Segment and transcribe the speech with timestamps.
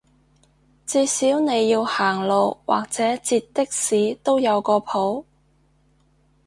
[0.83, 5.23] 至少你要行路或者截的士都有個譜